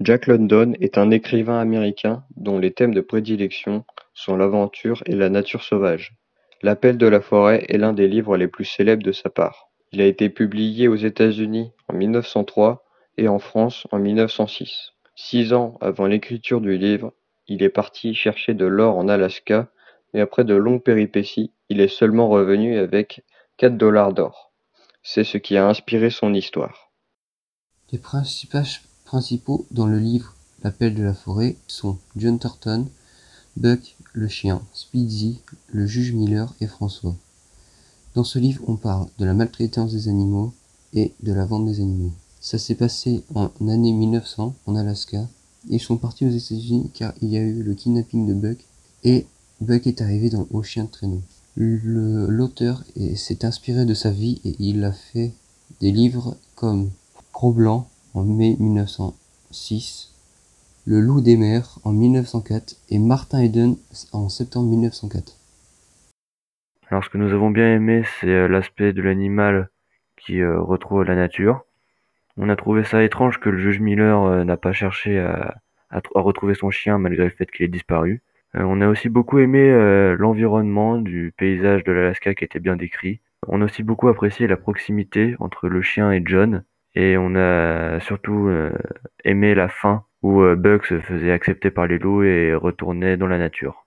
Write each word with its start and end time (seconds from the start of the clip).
Jack 0.00 0.28
London 0.28 0.74
est 0.80 0.96
un 0.96 1.10
écrivain 1.10 1.58
américain 1.58 2.22
dont 2.36 2.60
les 2.60 2.72
thèmes 2.72 2.94
de 2.94 3.00
prédilection 3.00 3.84
sont 4.14 4.36
l'aventure 4.36 5.02
et 5.06 5.16
la 5.16 5.28
nature 5.28 5.64
sauvage. 5.64 6.14
L'appel 6.62 6.98
de 6.98 7.06
la 7.08 7.20
forêt 7.20 7.64
est 7.68 7.78
l'un 7.78 7.92
des 7.92 8.06
livres 8.06 8.36
les 8.36 8.46
plus 8.46 8.64
célèbres 8.64 9.02
de 9.02 9.10
sa 9.10 9.28
part. 9.28 9.70
Il 9.90 10.00
a 10.00 10.06
été 10.06 10.28
publié 10.28 10.86
aux 10.86 10.94
États-Unis 10.94 11.72
en 11.88 11.94
1903 11.94 12.84
et 13.16 13.26
en 13.26 13.40
France 13.40 13.88
en 13.90 13.98
1906. 13.98 14.92
Six 15.16 15.52
ans 15.52 15.76
avant 15.80 16.06
l'écriture 16.06 16.60
du 16.60 16.78
livre, 16.78 17.12
il 17.48 17.64
est 17.64 17.68
parti 17.68 18.14
chercher 18.14 18.54
de 18.54 18.66
l'or 18.66 18.98
en 18.98 19.08
Alaska 19.08 19.68
et 20.14 20.20
après 20.20 20.44
de 20.44 20.54
longues 20.54 20.82
péripéties, 20.82 21.50
il 21.70 21.80
est 21.80 21.88
seulement 21.88 22.28
revenu 22.28 22.78
avec 22.78 23.24
4 23.56 23.76
dollars 23.76 24.12
d'or. 24.12 24.52
C'est 25.02 25.24
ce 25.24 25.38
qui 25.38 25.56
a 25.56 25.66
inspiré 25.66 26.10
son 26.10 26.34
histoire. 26.34 26.92
Principaux 29.08 29.64
dans 29.70 29.86
le 29.86 29.98
livre 29.98 30.34
L'appel 30.62 30.94
de 30.94 31.02
la 31.02 31.14
forêt 31.14 31.56
sont 31.66 31.96
John 32.16 32.38
Thornton, 32.38 32.86
Buck 33.56 33.96
le 34.12 34.28
chien, 34.28 34.60
Speedy, 34.74 35.38
le 35.68 35.86
juge 35.86 36.12
Miller 36.12 36.54
et 36.60 36.66
François. 36.66 37.16
Dans 38.14 38.24
ce 38.24 38.38
livre, 38.38 38.62
on 38.66 38.76
parle 38.76 39.06
de 39.18 39.24
la 39.24 39.32
maltraitance 39.32 39.92
des 39.92 40.08
animaux 40.08 40.52
et 40.92 41.14
de 41.22 41.32
la 41.32 41.46
vente 41.46 41.64
des 41.64 41.80
animaux. 41.80 42.12
Ça 42.40 42.58
s'est 42.58 42.74
passé 42.74 43.22
en 43.34 43.50
année 43.66 43.92
1900 43.92 44.54
en 44.66 44.76
Alaska. 44.76 45.26
Ils 45.70 45.80
sont 45.80 45.96
partis 45.96 46.26
aux 46.26 46.30
États-Unis 46.30 46.90
car 46.92 47.14
il 47.22 47.30
y 47.30 47.38
a 47.38 47.40
eu 47.40 47.62
le 47.62 47.74
kidnapping 47.74 48.26
de 48.26 48.34
Buck 48.34 48.58
et 49.04 49.26
Buck 49.62 49.86
est 49.86 50.02
arrivé 50.02 50.28
dans, 50.28 50.46
au 50.50 50.62
chien 50.62 50.84
de 50.84 50.90
traîneau. 50.90 51.22
L'auteur 51.56 52.84
s'est 53.16 53.46
inspiré 53.46 53.86
de 53.86 53.94
sa 53.94 54.10
vie 54.10 54.42
et 54.44 54.54
il 54.58 54.84
a 54.84 54.92
fait 54.92 55.32
des 55.80 55.92
livres 55.92 56.36
comme 56.56 56.90
Gros 57.32 57.52
Blanc 57.52 57.88
en 58.14 58.24
mai 58.24 58.56
1906, 58.58 60.14
Le 60.86 61.00
Loup 61.00 61.20
des 61.20 61.36
mers 61.36 61.78
en 61.84 61.92
1904 61.92 62.76
et 62.90 62.98
Martin 62.98 63.40
Eden 63.40 63.76
en 64.12 64.28
septembre 64.28 64.68
1904. 64.70 65.36
Alors 66.90 67.04
ce 67.04 67.10
que 67.10 67.18
nous 67.18 67.32
avons 67.32 67.50
bien 67.50 67.74
aimé, 67.74 68.02
c'est 68.20 68.28
euh, 68.28 68.48
l'aspect 68.48 68.92
de 68.92 69.02
l'animal 69.02 69.70
qui 70.18 70.40
euh, 70.40 70.60
retrouve 70.60 71.04
la 71.04 71.14
nature. 71.14 71.64
On 72.36 72.48
a 72.48 72.56
trouvé 72.56 72.84
ça 72.84 73.02
étrange 73.02 73.40
que 73.40 73.48
le 73.48 73.58
juge 73.58 73.80
Miller 73.80 74.22
euh, 74.24 74.44
n'a 74.44 74.56
pas 74.56 74.72
cherché 74.72 75.18
à, 75.18 75.56
retrouver 76.14 76.54
son 76.54 76.70
chien 76.70 76.98
malgré 76.98 77.24
le 77.24 77.30
fait 77.30 77.50
qu'il 77.50 77.64
ait 77.64 77.68
disparu. 77.68 78.20
Euh, 78.54 78.62
on 78.62 78.82
a 78.82 78.88
aussi 78.88 79.08
beaucoup 79.08 79.38
aimé 79.38 79.70
l'environnement 80.18 80.98
du 80.98 81.32
paysage 81.36 81.82
de 81.84 81.92
l'Alaska 81.92 82.34
qui 82.34 82.44
était 82.44 82.60
bien 82.60 82.76
décrit. 82.76 83.20
On 83.46 83.62
a 83.62 83.64
aussi 83.64 83.82
beaucoup 83.82 84.08
apprécié 84.08 84.46
la 84.46 84.56
proximité 84.56 85.34
entre 85.38 85.68
le 85.68 85.80
chien 85.80 86.12
et 86.12 86.22
John. 86.24 86.64
Et 87.00 87.16
on 87.16 87.36
a 87.36 88.00
surtout 88.00 88.48
euh, 88.48 88.72
aimé 89.24 89.54
la 89.54 89.68
fin 89.68 90.04
où 90.22 90.42
Buck 90.56 90.84
se 90.84 90.98
faisait 90.98 91.30
accepter 91.30 91.70
par 91.70 91.86
les 91.86 91.96
loups 91.96 92.24
et 92.24 92.56
retournait 92.56 93.16
dans 93.16 93.28
la 93.28 93.38
nature. 93.38 93.86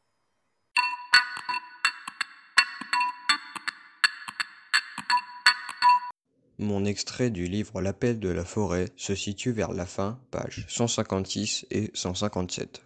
Mon 6.58 6.86
extrait 6.86 7.32
du 7.32 7.48
livre 7.48 7.82
L'appel 7.82 8.18
de 8.18 8.30
la 8.30 8.46
forêt 8.46 8.86
se 8.96 9.14
situe 9.14 9.52
vers 9.52 9.74
la 9.74 9.86
fin, 9.86 10.18
pages 10.32 10.64
156 10.70 11.66
et 11.70 11.92
157. 11.94 12.82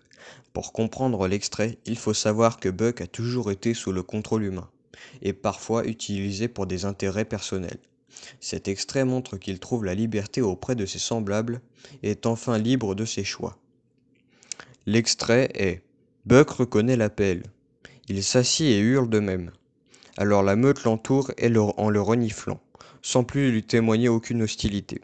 Pour 0.54 0.74
comprendre 0.74 1.28
l'extrait, 1.28 1.78
il 1.86 2.00
faut 2.00 2.16
savoir 2.16 2.60
que 2.60 2.70
Buck 2.70 3.00
a 3.02 3.06
toujours 3.06 3.52
été 3.52 3.76
sous 3.76 3.92
le 3.92 4.02
contrôle 4.02 4.46
humain, 4.46 4.72
et 5.22 5.34
parfois 5.34 5.86
utilisé 5.86 6.48
pour 6.48 6.66
des 6.66 6.86
intérêts 6.86 7.26
personnels. 7.26 7.78
Cet 8.40 8.68
extrait 8.68 9.06
montre 9.06 9.38
qu'il 9.38 9.60
trouve 9.60 9.86
la 9.86 9.96
liberté 9.96 10.42
auprès 10.42 10.76
de 10.76 10.86
ses 10.86 11.00
semblables 11.00 11.62
et 12.04 12.12
est 12.12 12.26
enfin 12.26 12.58
libre 12.58 12.96
de 12.96 13.06
ses 13.06 13.24
choix. 13.24 13.58
L'extrait 14.86 15.50
est 15.56 15.82
Buck 16.26 16.50
reconnaît 16.50 16.96
l'appel. 16.96 17.44
Il 18.08 18.24
s'assied 18.24 18.78
et 18.78 18.80
hurle 18.80 19.10
de 19.10 19.20
même. 19.20 19.52
Alors 20.18 20.44
la 20.44 20.56
meute 20.56 20.84
l'entoure 20.84 21.32
en 21.78 21.90
le 21.90 22.02
reniflant, 22.02 22.62
sans 23.02 23.24
plus 23.24 23.52
lui 23.52 23.64
témoigner 23.64 24.10
aucune 24.10 24.44
hostilité. 24.44 25.02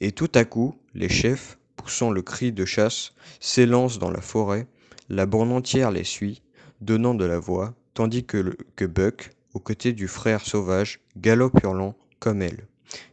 Et 0.00 0.12
tout 0.12 0.30
à 0.34 0.44
coup, 0.44 0.74
les 0.94 1.08
chefs, 1.08 1.58
poussant 1.76 2.10
le 2.10 2.22
cri 2.22 2.52
de 2.52 2.64
chasse, 2.64 3.14
s'élancent 3.40 3.98
dans 3.98 4.10
la 4.10 4.20
forêt, 4.20 4.66
la 5.08 5.26
bande 5.26 5.52
entière 5.52 5.90
les 5.90 6.04
suit, 6.04 6.42
donnant 6.80 7.14
de 7.14 7.24
la 7.24 7.38
voix, 7.38 7.74
tandis 7.94 8.24
que 8.24 8.84
Buck, 8.84 9.30
aux 9.54 9.60
côtés 9.60 9.92
du 9.92 10.06
frère 10.06 10.44
sauvage, 10.44 11.00
galope 11.16 11.62
hurlant 11.64 11.96
comme 12.18 12.42
elle. 12.42 12.66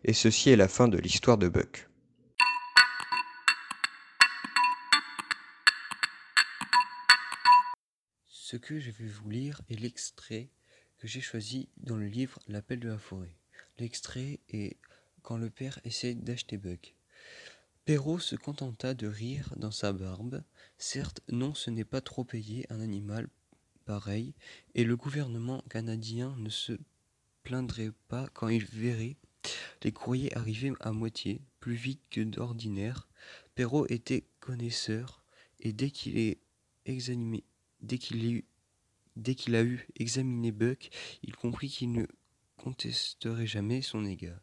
Et 0.04 0.14
ceci 0.14 0.50
est 0.50 0.56
la 0.56 0.68
fin 0.68 0.88
de 0.88 0.98
l'histoire 0.98 1.38
de 1.38 1.50
Buck. 1.50 1.88
Ce 8.28 8.58
que 8.58 8.80
je 8.80 8.92
vais 8.92 9.08
vous 9.08 9.30
lire 9.30 9.62
est 9.70 9.80
l'extrait 9.80 10.50
que 10.98 11.08
j'ai 11.08 11.22
choisi 11.22 11.68
dans 11.78 11.98
le 11.98 12.08
livre 12.08 12.40
L'appel 12.48 12.80
de 12.80 12.90
la 12.90 12.98
forêt. 12.98 13.36
L'extrait 13.80 14.40
est 14.50 14.78
quand 15.24 15.38
le 15.38 15.50
père 15.50 15.80
essaie 15.84 16.14
d'acheter 16.14 16.58
Buck. 16.58 16.96
Perrault 17.86 18.20
se 18.20 18.36
contenta 18.36 18.94
de 18.94 19.08
rire 19.08 19.54
dans 19.58 19.72
sa 19.72 19.94
barbe. 19.94 20.44
Certes, 20.78 21.22
non, 21.30 21.54
ce 21.54 21.70
n'est 21.70 21.86
pas 21.86 22.02
trop 22.02 22.24
payé 22.24 22.66
un 22.70 22.80
animal 22.80 23.28
pareil, 23.86 24.34
et 24.74 24.84
le 24.84 24.96
gouvernement 24.96 25.64
canadien 25.70 26.36
ne 26.38 26.50
se 26.50 26.80
plaindrait 27.46 27.92
pas 28.10 28.28
quand 28.34 28.50
il 28.50 28.66
verrait 28.66 29.16
les 29.84 29.92
courriers 29.92 30.36
arriver 30.36 30.74
à 30.80 30.92
moitié, 30.92 31.42
plus 31.60 31.76
vite 31.76 32.02
que 32.10 32.22
d'ordinaire. 32.22 33.08
Perrault 33.54 33.86
était 33.90 34.26
connaisseur, 34.40 35.24
et 35.60 35.72
dès 35.72 35.92
qu'il 35.92 36.36
dès 37.82 37.98
qu'il 37.98 38.44
qu'il 39.36 39.56
a 39.56 39.64
eu 39.64 39.88
examiné 39.96 40.52
Buck, 40.52 40.90
il 41.22 41.36
comprit 41.36 41.70
qu'il 41.70 41.92
ne 41.92 42.06
contesterait 42.58 43.48
jamais 43.48 43.82
son 43.82 44.06
égard. 44.06 44.42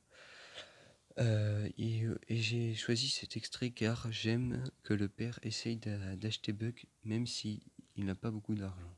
Euh, 1.19 1.69
et, 1.77 2.07
j'ai 2.31 2.75
choisi 2.75 3.09
cet 3.09 3.37
extrait 3.37 3.71
car 3.71 4.11
j'aime 4.11 4.65
que 4.83 4.95
le 4.95 5.09
père 5.09 5.39
essaye 5.43 5.77
d'acheter 5.77 6.53
Buck 6.53 6.87
même 7.05 7.27
s'il 7.27 7.61
n'a 7.99 8.15
pas 8.15 8.31
beaucoup 8.31 8.55
d'argent. 8.55 8.97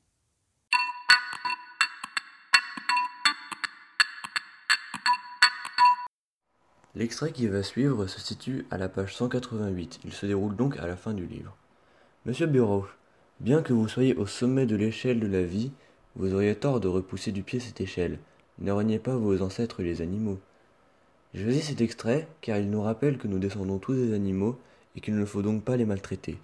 L'extrait 6.96 7.32
qui 7.32 7.48
va 7.48 7.64
suivre 7.64 8.06
se 8.06 8.20
situe 8.20 8.66
à 8.70 8.78
la 8.78 8.88
page 8.88 9.16
188. 9.16 9.98
Il 10.04 10.12
se 10.12 10.26
déroule 10.26 10.54
donc 10.54 10.78
à 10.78 10.86
la 10.86 10.96
fin 10.96 11.12
du 11.12 11.26
livre. 11.26 11.56
Monsieur 12.24 12.46
Bureau, 12.46 12.86
bien 13.40 13.62
que 13.62 13.72
vous 13.72 13.88
soyez 13.88 14.14
au 14.14 14.26
sommet 14.26 14.64
de 14.64 14.76
l'échelle 14.76 15.18
de 15.18 15.26
la 15.26 15.42
vie, 15.42 15.72
vous 16.14 16.34
auriez 16.34 16.54
tort 16.54 16.78
de 16.78 16.86
repousser 16.86 17.32
du 17.32 17.42
pied 17.42 17.58
cette 17.58 17.80
échelle. 17.80 18.20
Ne 18.60 18.70
reniez 18.70 19.00
pas 19.00 19.16
vos 19.16 19.42
ancêtres 19.42 19.82
les 19.82 20.02
animaux. 20.02 20.38
J'ai 21.34 21.42
choisi 21.42 21.62
cet 21.62 21.80
extrait 21.80 22.28
car 22.40 22.58
il 22.58 22.70
nous 22.70 22.82
rappelle 22.82 23.18
que 23.18 23.26
nous 23.26 23.40
descendons 23.40 23.78
tous 23.78 23.94
des 23.94 24.14
animaux 24.14 24.56
et 24.94 25.00
qu'il 25.00 25.16
ne 25.16 25.24
faut 25.24 25.42
donc 25.42 25.64
pas 25.64 25.76
les 25.76 25.86
maltraiter. 25.86 26.38